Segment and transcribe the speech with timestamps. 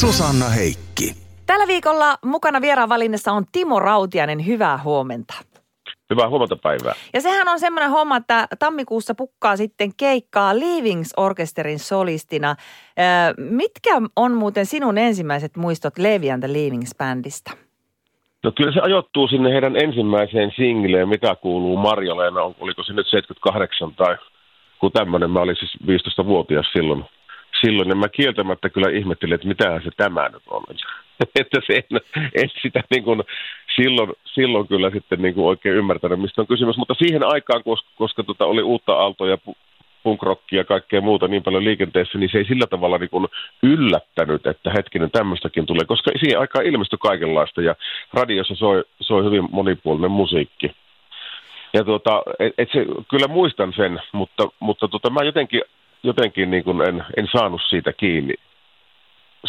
[0.00, 1.14] Susanna Heikki.
[1.46, 4.46] Tällä viikolla mukana vieraanvalinnassa on Timo Rautianen.
[4.46, 5.34] Hyvää huomenta.
[6.10, 6.94] Hyvää huomenta päivää.
[7.14, 12.56] Ja sehän on semmoinen homma, että tammikuussa pukkaa sitten keikkaa Leavings Orkesterin solistina.
[13.36, 17.56] Mitkä on muuten sinun ensimmäiset muistot Levi and the Leavings-bändistä?
[18.42, 23.94] No kyllä se ajoittuu sinne heidän ensimmäiseen singleen, mitä kuuluu Marjaleena, oliko se nyt 78
[23.94, 24.16] tai
[24.80, 25.30] kun tämmöinen.
[25.30, 27.04] Mä olin siis 15-vuotias silloin.
[27.66, 30.62] Silloin ja mä kieltämättä kyllä ihmettelin, että mitä se tämä nyt on.
[31.40, 32.00] että se en,
[32.34, 33.22] en sitä niin kuin
[33.76, 36.76] silloin, silloin kyllä sitten niin kuin oikein ymmärtänyt, mistä on kysymys.
[36.76, 39.38] Mutta siihen aikaan, koska, koska tota oli uutta aaltoa ja
[40.02, 43.26] punkrockia ja kaikkea muuta niin paljon liikenteessä, niin se ei sillä tavalla niin kuin
[43.62, 47.74] yllättänyt, että hetkinen tämmöistäkin tulee, koska siihen aikaan ilmestyi kaikenlaista ja
[48.12, 50.70] radiossa soi, soi hyvin monipuolinen musiikki.
[51.74, 55.62] Ja tuota, et, et se, kyllä muistan sen, mutta, mutta tota, mä jotenkin,
[56.06, 58.34] jotenkin niin kuin en, en saanut siitä kiinni,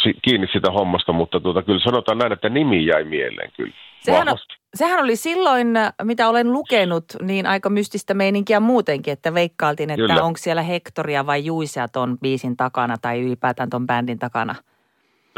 [0.03, 3.73] si, kiinni sitä hommasta, mutta tuota, kyllä sanotaan näin, että nimi jäi mieleen kyllä.
[4.01, 4.37] Sehän, on,
[4.73, 5.67] sehän oli silloin,
[6.03, 11.45] mitä olen lukenut, niin aika mystistä meininkiä muutenkin, että veikkailtiin, että onko siellä Hektoria vai
[11.45, 14.55] Juisia ton biisin takana tai ylipäätään ton bändin takana.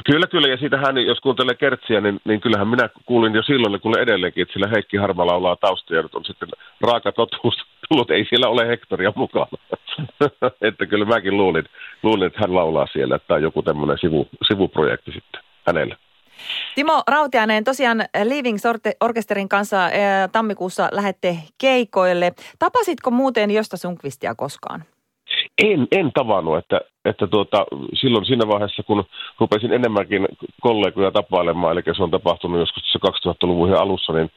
[0.06, 0.48] Kyllä, kyllä.
[0.48, 4.54] Ja siitähän, jos kuuntelee Kertsiä, niin, niin kyllähän minä kuulin jo silloin, kun edelleenkin, että
[4.54, 6.50] sillä Heikki Harma laulaa taustoja, nyt on sitten
[6.82, 7.56] raaka totuus
[7.90, 8.12] tullut.
[8.12, 9.48] Ei siellä ole Hektoria mukana.
[10.70, 11.66] että kyllä mäkin luulin,
[12.04, 15.98] luulin, että hän laulaa siellä, että tämä on joku tämmöinen sivu, sivuprojekti sitten hänelle.
[16.76, 18.58] Timo Rautianen, tosiaan Leaving
[19.02, 19.78] Orkesterin kanssa
[20.32, 22.32] tammikuussa lähette keikoille.
[22.60, 24.84] Tapasitko muuten Josta Sunkvistia koskaan?
[25.58, 29.04] En, en tavannut, että, että tuota, silloin siinä vaiheessa, kun
[29.40, 30.28] rupesin enemmänkin
[30.62, 34.32] kollegoja tapailemaan, eli se on tapahtunut joskus 2000-luvun alussa, niin,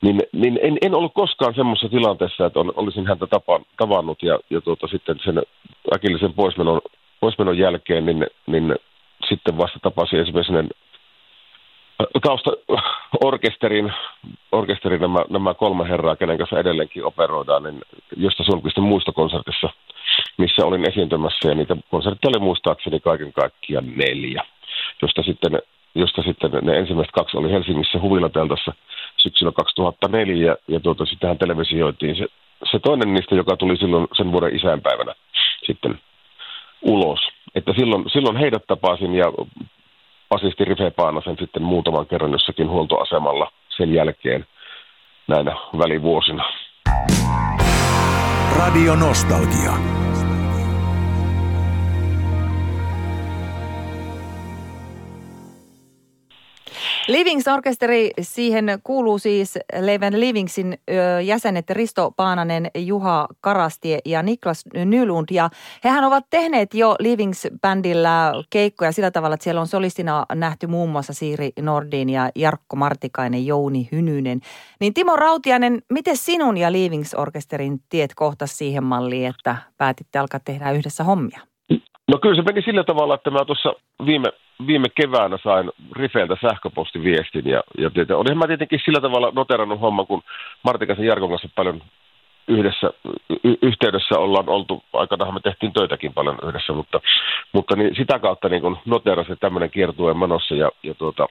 [0.00, 4.38] niin, niin en, en ollut koskaan semmoisessa tilanteessa, että on, olisin häntä tapa, tavannut ja,
[4.50, 5.42] ja tuota, sitten sen
[5.94, 6.80] äkillisen poismenon,
[7.20, 8.74] poismenon jälkeen, niin, niin
[9.28, 10.52] sitten vasta tapasin esimerkiksi
[12.22, 12.50] tausta
[13.24, 13.92] orkesterin,
[14.52, 17.80] orkesterin nämä, nämä kolme herraa, kenen kanssa edelleenkin operoidaan, niin
[18.16, 19.70] josta Sundqvistin muistokonsertissa,
[20.38, 24.42] missä olin esiintymässä, ja niitä konsertteja oli muistaakseni kaiken kaikkiaan neljä,
[25.02, 25.62] josta sitten,
[25.94, 28.72] josta sitten ne ensimmäiset kaksi oli Helsingissä Huvilateltassa
[29.26, 32.26] syksyllä 2004, ja tuota, sittenhän televisioitiin se,
[32.70, 35.14] se toinen niistä, joka tuli silloin sen vuoden isänpäivänä
[35.66, 36.00] sitten
[36.82, 37.20] ulos.
[37.54, 39.32] Että silloin, silloin heidät tapasin ja
[40.28, 44.46] basisti Rife Paanasen sitten muutaman kerran jossakin huoltoasemalla sen jälkeen
[45.28, 46.44] näinä välivuosina.
[48.58, 50.05] Radio Nostalgia.
[57.08, 60.78] Livings Orkesteri, siihen kuuluu siis Leven Livingsin
[61.24, 65.24] jäsenet Risto Paananen, Juha Karastie ja Niklas Nylund.
[65.30, 65.50] Ja
[65.84, 71.12] hehän ovat tehneet jo Livings-bändillä keikkoja sillä tavalla, että siellä on solistina nähty muun muassa
[71.12, 74.40] Siiri Nordin ja Jarkko Martikainen, Jouni Hynynen.
[74.80, 80.40] Niin Timo Rautianen, miten sinun ja Livings Orkesterin tiet kohtas siihen malliin, että päätitte alkaa
[80.44, 81.40] tehdä yhdessä hommia?
[82.08, 83.74] No kyllä se meni sillä tavalla, että mä tuossa
[84.06, 84.28] viime
[84.66, 90.04] viime keväänä sain Rifeiltä sähköpostiviestin ja, ja tietysti, olin mä tietenkin sillä tavalla noterannut homma,
[90.04, 90.22] kun
[90.62, 91.82] Martikasen Jarkon kanssa paljon
[92.48, 92.90] yhdessä,
[93.44, 97.00] y- yhteydessä ollaan oltu, aikanahan me tehtiin töitäkin paljon yhdessä, mutta,
[97.52, 101.26] mutta niin sitä kautta niin noterasin, että tämmöinen kiertue menossa ja, ja, tuota,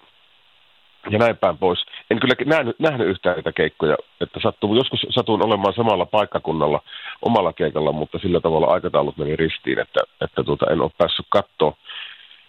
[1.10, 1.86] ja näin päin pois.
[2.12, 6.82] En kyllä nähnyt, nähnyt yhtään niitä keikkoja, että sattuu, joskus satuin olemaan samalla paikkakunnalla
[7.22, 11.74] omalla keikalla, mutta sillä tavalla aikataulut meni ristiin, että, että tuota, en ole päässyt katsoa.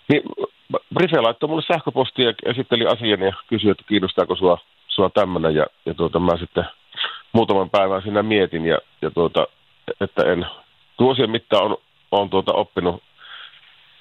[0.08, 0.22] Niin
[0.96, 5.54] Rife laittoi mulle sähköpostia ja esitteli asian ja kysyi, että kiinnostaako sua, sua tämmöinen.
[5.54, 6.64] Ja, ja tuota, mä sitten
[7.32, 9.46] muutaman päivän siinä mietin, ja, ja tuota,
[10.00, 10.46] että en
[11.00, 11.76] vuosien mittaan on,
[12.10, 13.02] on tuota oppinut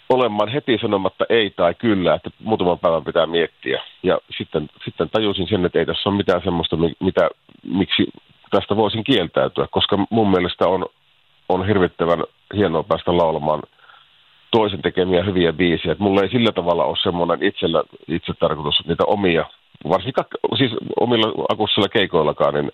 [0.10, 3.81] olemaan heti sanomatta ei tai kyllä, että muutaman päivän pitää miettiä.
[4.04, 7.30] Ja sitten, sitten tajusin sen, että ei tässä ole mitään semmoista, mitä,
[7.63, 8.06] miksi
[8.52, 10.86] tästä voisin kieltäytyä, koska mun mielestä on,
[11.50, 12.24] on hirvittävän
[12.56, 13.62] hienoa päästä laulamaan–
[14.57, 15.92] toisen tekemiä hyviä biisejä.
[15.92, 19.46] Et mulla ei sillä tavalla ole semmoinen itsellä itse tarkoitus niitä omia,
[19.90, 20.28] varsinkaan
[20.58, 22.72] siis omilla akussilla keikoillakaan, niin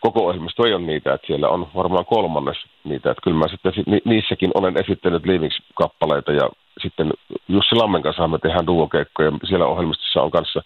[0.00, 3.72] koko ohjelmisto ei ole niitä, että siellä on varmaan kolmannes niitä, että kyllä mä sitten
[4.04, 6.48] niissäkin olen esittänyt Leavings-kappaleita ja,
[6.82, 7.12] sitten
[7.48, 9.32] Jussi Lammen kanssa me tehdään duokeikkoja.
[9.48, 10.62] Siellä ohjelmistossa on kanssa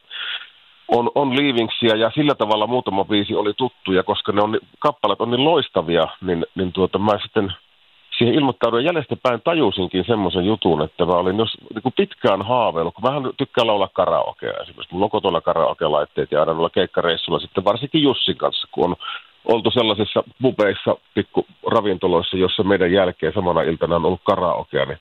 [0.88, 5.30] on, on Leavingsia ja sillä tavalla muutama biisi oli tuttuja, koska ne on, kappalet on
[5.30, 7.52] niin loistavia, niin, niin tuota, mä sitten
[8.18, 13.10] siihen ilmoittauduin jäljestäpäin tajusinkin semmoisen jutun, että mä olin jos, niin kuin pitkään haaveillut, kun
[13.10, 14.92] vähän tykkään laulaa karaokea esimerkiksi.
[14.92, 18.96] Mulla on kotona karaoke-laitteet ja aina noilla keikkareissuilla sitten varsinkin Jussin kanssa, kun on
[19.44, 24.98] oltu sellaisissa pubeissa, pikku ravintoloissa, jossa meidän jälkeen samana iltana on ollut karaokea, niin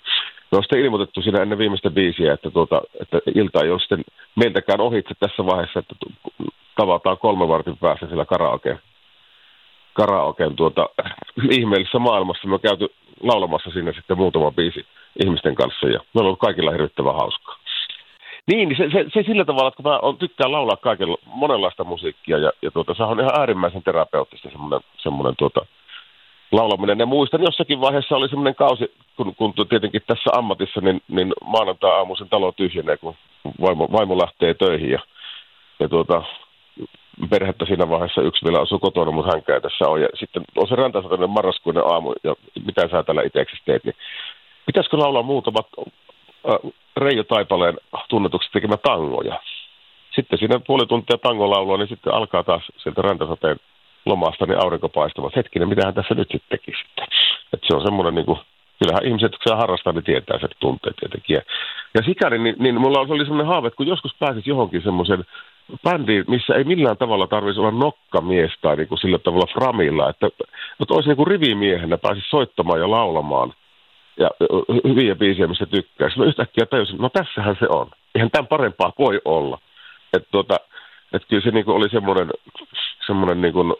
[0.51, 4.03] me on sitten ilmoitettu siinä ennen viimeistä biisiä, että, tuota, että ilta ei ole sitten
[4.35, 5.95] meiltäkään ohitse tässä vaiheessa, että
[6.75, 8.79] tavataan kolme vartin päässä siellä karaokeen,
[9.93, 10.89] karaokeen tuota,
[11.49, 12.47] ihmeellisessä maailmassa.
[12.47, 12.87] Me on käyty
[13.23, 14.85] laulamassa sinne sitten muutama biisi
[15.23, 17.55] ihmisten kanssa ja me on ollut kaikilla hirvittävän hauskaa.
[18.47, 22.37] Niin, se, se, se, sillä tavalla, että kun mä on, tykkään laulaa kaiken, monenlaista musiikkia
[22.37, 25.65] ja, ja tuota, se on ihan äärimmäisen terapeuttista semmoinen, semmoinen tuota,
[26.51, 26.99] laulaminen.
[26.99, 32.29] Ja muistan jossakin vaiheessa oli semmoinen kausi, kun, kun tietenkin tässä ammatissa, niin, niin maanantai-aamuisen
[32.29, 33.15] talo tyhjenee, kun
[33.61, 34.99] vaimo, vaimo lähtee töihin ja,
[35.79, 36.23] ja tuota,
[37.29, 40.01] perhettä siinä vaiheessa yksi vielä asuu kotona, mutta hänkään tässä on.
[40.01, 43.95] Ja sitten on se rantasatainen marraskuinen aamu ja mitä sä täällä itseksi teet, niin
[44.65, 47.77] pitäisikö laulaa muutamat äh, Reijo Taipaleen
[48.09, 49.39] tunnetuksi tekemä tangoja.
[50.15, 53.57] Sitten siinä puoli tuntia tangolaulua, niin sitten alkaa taas sieltä rantasateen
[54.05, 55.33] lomasta niin aurinko paistamaan.
[55.35, 56.83] Hetkinen, mitähän tässä nyt sitten tekisi.
[57.53, 58.39] Että se on semmoinen niin kuin,
[58.79, 61.33] kyllähän ihmiset, se harrastaa, niin tietää sen tunteet tietenkin.
[61.33, 61.41] Ja,
[61.93, 65.25] ja sikäli, niin, niin mulla oli semmoinen haave, että kun joskus pääsis johonkin semmoisen
[65.83, 70.27] bändiin, missä ei millään tavalla tarvitsisi olla nokkamies tai niin kuin sillä tavalla framilla, että,
[70.27, 73.53] että olisi niin kuin rivimiehenä, pääsisi soittamaan ja laulamaan
[74.17, 74.29] ja
[74.87, 76.09] hyviä biisejä, mistä tykkää.
[76.09, 77.89] Sitten yhtäkkiä tajusin, no tässähän se on.
[78.15, 79.57] Eihän tämän parempaa voi olla.
[80.13, 80.59] Että tuota,
[81.13, 82.29] et kyllä se niin kuin oli semmoinen,
[83.07, 83.73] semmoinen niin kuin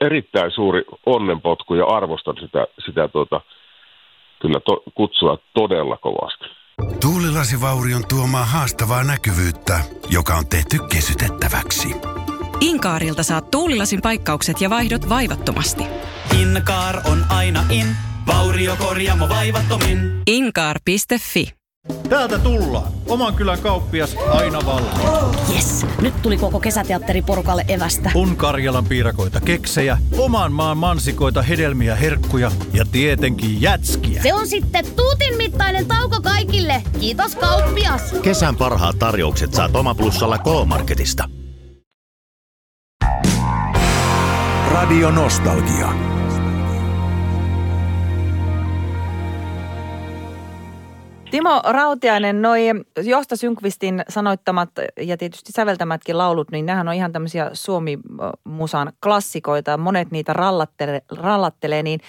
[0.00, 3.40] erittäin suuri onnenpotku ja arvostan sitä, sitä tuota,
[4.42, 6.44] kyllä to, kutsua todella kovasti.
[7.00, 9.80] Tuulilasivaurion tuomaa haastavaa näkyvyyttä,
[10.10, 11.88] joka on tehty kesytettäväksi.
[12.60, 15.84] Inkaarilta saat tuulilasin paikkaukset ja vaihdot vaivattomasti.
[16.40, 17.86] Inkaar on aina in,
[18.26, 19.98] vauriokorjaamo vaivattomin.
[20.26, 21.56] Inkaar.fi
[22.08, 22.95] Täältä tullaan.
[23.08, 25.32] Oman kylän kauppias aina valmiina.
[25.54, 28.10] Yes, nyt tuli koko kesäteatteriporukalle evästä.
[28.14, 34.22] On Karjalan piirakoita, keksejä, oman maan mansikoita, hedelmiä, herkkuja ja tietenkin jätskiä.
[34.22, 36.82] Se on sitten tuutin mittainen tauko kaikille.
[37.00, 38.02] Kiitos kauppias.
[38.22, 41.28] Kesän parhaat tarjoukset saat Omaplussalla K-Marketista.
[44.70, 45.92] Radio Nostalgia.
[51.30, 52.60] Timo Rautiainen, noi
[53.04, 54.70] Josta Synkvistin sanoittamat
[55.00, 59.76] ja tietysti säveltämätkin laulut, niin nehän on ihan tämmöisiä Suomi-musan klassikoita.
[59.76, 62.00] Monet niitä rallattele, rallattelee, niin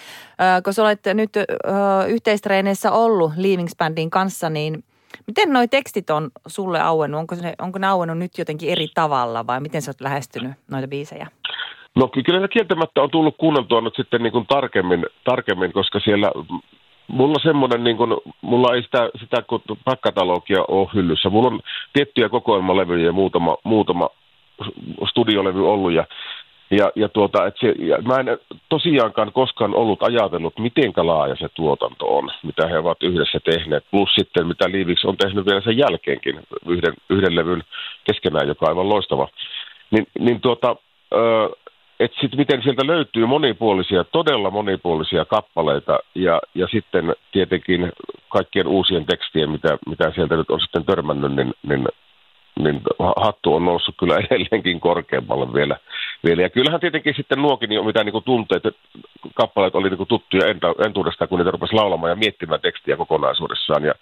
[0.41, 4.83] äh, kun sä olet nyt äh, yhteistreeneissä ollut Leavings Bandin kanssa, niin
[5.27, 7.19] miten noi tekstit on sulle auennut?
[7.19, 10.87] Onko ne, onko ne auennut nyt jotenkin eri tavalla vai miten sä oot lähestynyt noita
[10.87, 11.27] biisejä?
[11.95, 16.31] No kyllä ne kieltämättä on tullut kuunneltua nyt sitten niin kuin tarkemmin, tarkemmin, koska siellä
[17.07, 18.11] mulla semmoinen, niin kuin,
[18.41, 19.43] mulla ei sitä, sitä
[19.85, 21.29] pakkatalogia ole hyllyssä.
[21.29, 21.59] Mulla on
[21.93, 24.09] tiettyjä kokoelmalevyjä ja muutama, muutama
[25.09, 26.05] studiolevy ollut ja
[26.71, 28.37] ja, ja, tuota, et se, ja mä en
[28.69, 33.83] tosiaankaan koskaan ollut ajatellut, miten laaja se tuotanto on, mitä he ovat yhdessä tehneet.
[33.91, 37.63] Plus sitten, mitä Liiviksi on tehnyt vielä sen jälkeenkin, yhden, yhden levyn
[38.03, 39.27] keskenään, joka on aivan loistava.
[39.91, 40.75] Niin, niin tuota,
[41.13, 41.49] ö,
[41.99, 47.91] että sitten miten sieltä löytyy monipuolisia, todella monipuolisia kappaleita ja, ja sitten tietenkin
[48.29, 51.87] kaikkien uusien tekstien, mitä, mitä sieltä nyt on sitten törmännyt, niin, niin,
[52.59, 52.81] niin
[53.15, 55.77] hattu on noussut kyllä edelleenkin korkeammalle vielä.
[56.25, 56.41] vielä.
[56.41, 58.63] Ja kyllähän tietenkin sitten nuokin, mitä niin kuin tunteet,
[59.33, 60.43] kappaleet oli niin kuin tuttuja
[60.85, 63.83] entuudestaan, kun niitä rupesi laulamaan ja miettimään tekstiä kokonaisuudessaan.
[63.83, 63.93] Ja,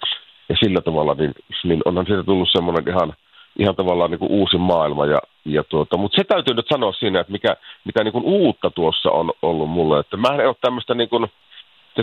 [0.50, 1.34] ja sillä tavalla, niin,
[1.64, 3.14] niin onhan siitä tullut semmoinen ihan–
[3.60, 5.06] ihan tavallaan niin kuin uusi maailma.
[5.06, 8.70] Ja, ja tuota, mutta se täytyy nyt sanoa siinä, että mikä, mitä niin kuin uutta
[8.70, 10.00] tuossa on ollut mulle.
[10.00, 11.22] Että mä en ole tämmöistä, niin kuin,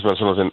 [0.04, 0.52] mä sanoisin,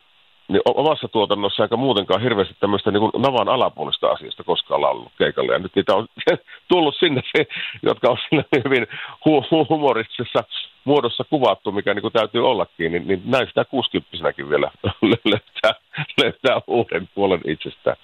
[0.50, 5.53] niin omassa tuotannossa eikä muutenkaan hirveästi tämmöistä niin kuin navan alapuolista asiasta koskaan laulunut keikalle.
[5.53, 6.08] Ja nyt niitä on
[6.72, 7.22] tullut sinne,
[7.89, 8.88] jotka on sinne hyvin
[9.25, 10.44] hu- humoristisessa
[10.84, 15.82] muodossa kuvattu, mikä niin kuin täytyy ollakin, niin, niin näin sitä 60 vielä löytää,
[16.24, 17.98] löytää uuden puolen itsestään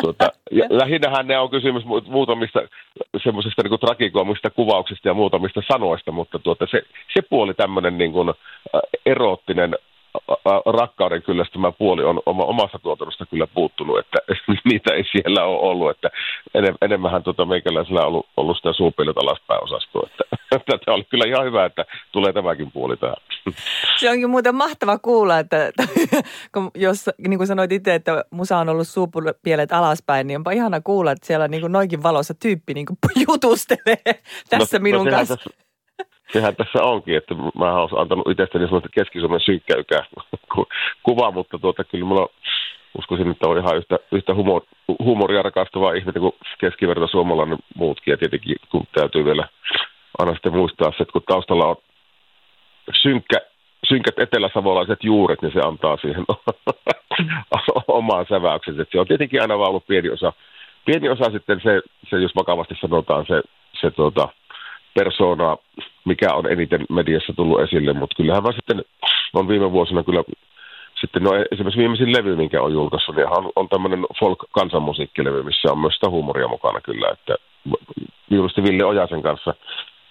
[0.00, 2.60] tuota, ja lähinnähän ne on kysymys muutamista
[3.24, 6.82] semmoisista niin tragikoomista kuvauksista ja muutamista sanoista, mutta tuota, se,
[7.14, 13.26] se puoli tämmöinen niin kuin, äh, eroottinen äh, rakkauden kyllästymä puoli on oma, omasta tuotannosta
[13.26, 14.18] kyllä puuttunut, että
[14.70, 16.10] niitä ei siellä ole ollut, että
[16.54, 21.24] enem, enemmänhän tuota meikäläisellä on ollut, ollut sitä suupilot alaspäin osastoa, että tämä oli kyllä
[21.26, 23.16] ihan hyvä, että tulee tämäkin puoli tähän.
[23.96, 25.82] Se onkin muuten mahtava kuulla, että, että
[26.54, 30.80] kun jos, niin kuin sanoit itse, että musa on ollut suupielet alaspäin, niin onpa ihana
[30.80, 35.10] kuulla, että siellä niin kuin noinkin valossa tyyppi niin kuin jutustelee tässä no, minun no,
[35.10, 35.36] kanssa.
[35.36, 35.64] Tässä,
[36.32, 40.04] sehän tässä onkin, että mä olen antanut itsestäni sellaista keski-Suomen synkkäykää
[41.02, 42.28] kuvaa, mutta tuota, kyllä mulla
[42.98, 44.62] uskoisin, että on ihan yhtä, yhtä humor,
[44.98, 48.12] humoria rakastavaa ihmistä kuin keskiverto suomalainen muutkin.
[48.12, 49.48] Ja tietenkin kun täytyy vielä
[50.18, 51.76] aina sitten muistaa se, että kun taustalla on
[53.02, 53.40] synkkä,
[53.88, 56.24] synkät eteläsavolaiset juuret, niin se antaa siihen
[57.88, 58.84] omaan säväyksensä.
[58.92, 60.32] Se on tietenkin aina vaan ollut pieni osa,
[60.84, 61.80] pieni osa sitten se,
[62.10, 63.42] se jos vakavasti sanotaan, se,
[63.80, 64.28] se tuota,
[64.94, 65.56] persona,
[66.04, 68.84] mikä on eniten mediassa tullut esille, mutta kyllähän vaan sitten
[69.34, 70.22] on viime vuosina kyllä
[71.00, 75.78] sitten no esimerkiksi viimeisin levy, minkä on julkaissut, niin on, on tämmöinen folk-kansanmusiikkilevy, missä on
[75.78, 77.34] myös sitä huumoria mukana kyllä, että
[78.30, 79.54] juuri Ville Ojasen kanssa,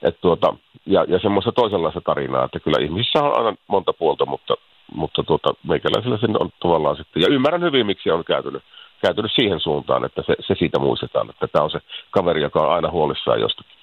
[0.04, 0.54] että tuota,
[0.86, 4.54] ja, ja semmoista toisenlaista tarinaa, että kyllä ihmisissä on aina monta puolta, mutta,
[4.96, 8.64] mutta tuota, meikäläisellä sen on tavallaan sitten, ja ymmärrän hyvin, miksi on käytynyt,
[9.02, 11.80] käytynyt siihen suuntaan, että se, se siitä muistetaan, että tämä on se
[12.12, 13.78] kaveri, joka on aina huolissaan jostakin.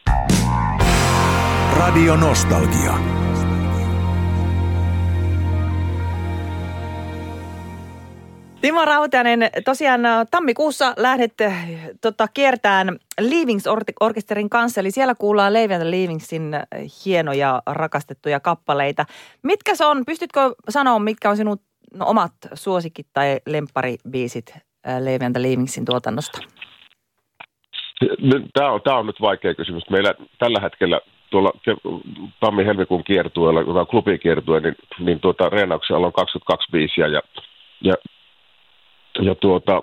[1.79, 3.30] Radio Nostalgia.
[8.61, 11.69] Timo Rautianen, tosiaan äh, tammikuussa lähdet äh,
[12.01, 13.65] tota, kiertään Leavings
[14.01, 16.63] orkesterin kanssa, eli siellä kuullaan Leaving Leavingsin äh,
[17.07, 19.05] hienoja rakastettuja kappaleita.
[19.43, 21.57] Mitkä se on, pystytkö sanoa, mitkä on sinun
[21.95, 24.55] no, omat suosikit tai lempparibiisit
[25.01, 26.39] Leaving Leavingsin tuotannosta?
[28.53, 29.91] Tämä on, tämä on nyt vaikea kysymys.
[29.91, 31.01] Meillä tällä hetkellä
[31.31, 31.53] tuolla
[32.41, 37.21] tammi-helmikuun kiertueella, joka on klubikiertue, niin, niin tuota, reenauksella on 22 biisiä ja,
[37.81, 37.95] ja
[39.19, 39.83] ja tuota,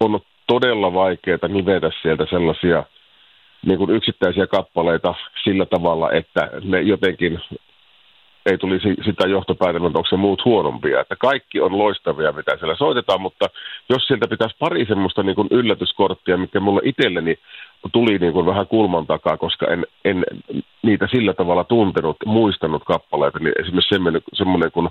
[0.00, 2.84] on todella vaikeaa nivetä sieltä sellaisia
[3.66, 5.14] niin kuin yksittäisiä kappaleita
[5.44, 7.40] sillä tavalla, että ne jotenkin
[8.46, 11.00] ei tulisi sitä johtopäätelmää, onko se muut huonompia.
[11.00, 13.50] Että kaikki on loistavia, mitä siellä soitetaan, mutta
[13.88, 17.38] jos sieltä pitäisi pari semmoista niin kuin yllätyskorttia, mikä mulle itselleni
[17.92, 20.24] tuli niin kuin vähän kulman takaa, koska en, en
[20.82, 24.88] niitä sillä tavalla tuntenut, muistanut kappaleita, niin esimerkiksi semmoinen, semmoinen kuin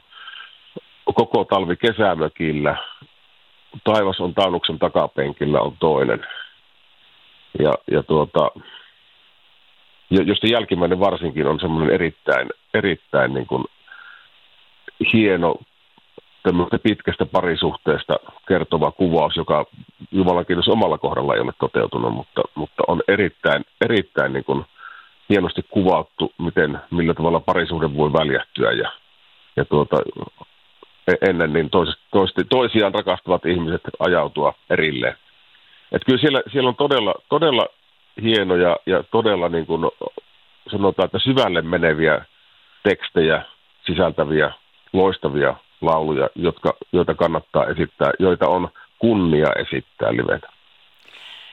[1.13, 2.75] koko talvi kesämökillä.
[3.83, 6.27] Taivas on taunuksen takapenkillä on toinen.
[7.59, 8.51] Ja, ja tuota,
[10.09, 13.63] josta jälkimmäinen varsinkin on semmoinen erittäin, erittäin niin kuin
[15.13, 15.55] hieno
[16.83, 18.13] pitkästä parisuhteesta
[18.47, 19.65] kertova kuvaus, joka
[20.11, 24.65] Jumalan kiitos omalla kohdalla ei ole toteutunut, mutta, mutta on erittäin, erittäin niin kuin
[25.29, 28.91] hienosti kuvattu, miten, millä tavalla parisuhde voi väljähtyä ja,
[29.55, 29.97] ja tuota,
[31.21, 35.15] ennen, niin tois, tois, toisiaan rakastavat ihmiset ajautua erilleen.
[35.91, 37.65] Et kyllä siellä, siellä on todella, todella
[38.21, 39.91] hienoja ja todella niin kuin
[40.71, 42.25] sanotaan, että syvälle meneviä
[42.83, 43.41] tekstejä
[43.85, 44.51] sisältäviä
[44.93, 50.49] loistavia lauluja, jotka, joita kannattaa esittää, joita on kunnia esittää livetä.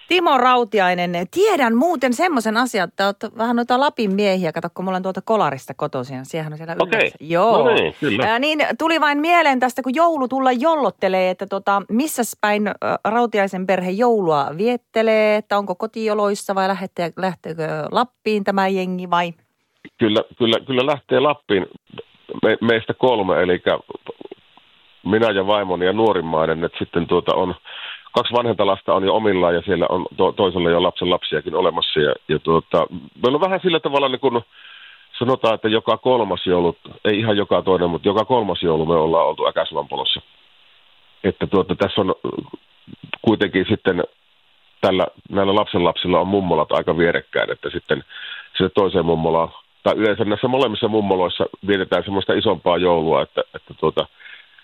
[0.08, 4.96] Timo Rautiainen, tiedän muuten semmoisen asian, että olet vähän noita Lapin miehiä, kato kun mulla
[4.96, 7.10] on tuolta Kolarista kotoisin, siehän on siellä Okei, okay.
[7.20, 7.64] Joo.
[7.64, 8.26] No niin, kyllä.
[8.26, 12.70] Ää, niin tuli vain mieleen tästä, kun joulu tulla jollottelee, että tota, missä päin
[13.04, 17.62] Rautiaisen perhe joulua viettelee, että onko kotijoloissa vai lähtee, lähteekö
[17.92, 19.32] Lappiin tämä jengi vai?
[19.98, 21.66] Kyllä, kyllä, kyllä lähtee Lappiin
[22.42, 23.62] Me, meistä kolme, eli
[25.06, 27.54] minä ja vaimoni ja nuorimmainen, että sitten tuota on
[28.18, 32.00] kaksi vanhenta lasta on jo omillaan ja siellä on to, toisella jo lapsen lapsiakin olemassa.
[32.00, 32.86] Ja, ja tuota,
[33.22, 34.40] meillä on vähän sillä tavalla niin kuin
[35.18, 39.26] sanotaan, että joka kolmas joulu, ei ihan joka toinen, mutta joka kolmas joulu me ollaan
[39.26, 40.20] oltu Äkäsvampolossa.
[41.24, 42.14] Että tuota, tässä on
[43.22, 44.04] kuitenkin sitten
[44.80, 48.04] tällä, näillä lapsenlapsilla on mummolat aika vierekkäin, että sitten
[48.58, 49.48] se toiseen mummolaan,
[49.82, 54.06] tai yleensä näissä molemmissa mummoloissa vietetään semmoista isompaa joulua, että, että tuota,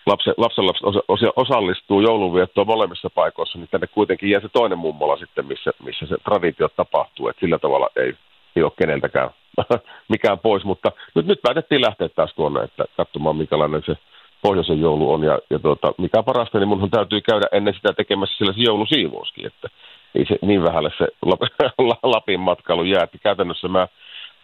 [0.07, 5.17] lapsen, lapsenlapset osa, osa, osallistuu joulunviettoon molemmissa paikoissa, niin tänne kuitenkin jää se toinen mummola
[5.17, 7.29] sitten, missä, missä se traditio tapahtuu.
[7.29, 8.15] että sillä tavalla ei,
[8.57, 9.31] ei ole keneltäkään
[10.15, 13.95] mikään pois, mutta nyt, nyt päätettiin lähteä taas tuonne, että katsomaan minkälainen se
[14.43, 15.25] pohjoisen joulu on.
[15.25, 19.47] Ja, ja tuota, mikä parasta, niin munhan täytyy käydä ennen sitä tekemässä sillä se joulusiivouskin,
[19.47, 19.69] että
[20.15, 21.07] ei se niin vähälle se
[22.15, 23.89] Lapin matkailu jää, että käytännössä mä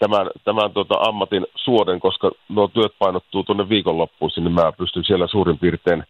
[0.00, 5.26] tämän, tämän tota ammatin suoden, koska nuo työt painottuu tuonne viikonloppuisin, niin mä pystyn siellä
[5.26, 6.04] suurin piirtein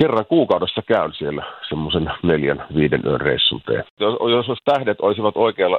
[0.00, 3.84] kerran kuukaudessa käyn siellä semmoisen neljän, viiden yön reissun teen.
[4.00, 5.78] Jos, jos tähdet olisivat oikealla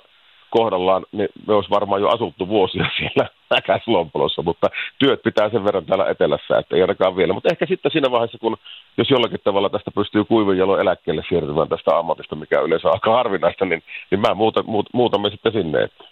[0.50, 4.68] kohdallaan, niin me olisi varmaan jo asuttu vuosia siellä Äkäslompolossa, mutta
[5.00, 7.34] työt pitää sen verran täällä etelässä, että ei ainakaan vielä.
[7.34, 8.58] Mutta ehkä sitten siinä vaiheessa, kun
[8.98, 13.66] jos jollakin tavalla tästä pystyy kuivin jalo eläkkeelle siirtymään tästä ammatista, mikä yleensä aika harvinaista,
[13.66, 15.84] niin, niin mä muuta, muut, muutamme sitten sinne.
[15.84, 16.04] Että.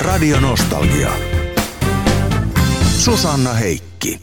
[0.00, 1.10] Radio Nostalgia.
[2.98, 4.20] Susanna Heikki.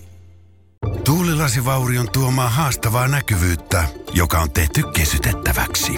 [1.05, 5.91] Tuulilasivaurion tuomaa haastavaa näkyvyyttä, joka on tehty kesytettäväksi.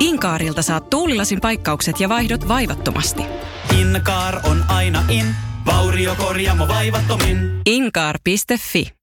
[0.00, 3.22] Inkaarilta saat tuulilasin paikkaukset ja vaihdot vaivattomasti.
[3.80, 5.34] Inkaar on aina in,
[5.66, 7.60] vauriokorjaamo vaivattomin.
[7.66, 9.01] Inkaar.fi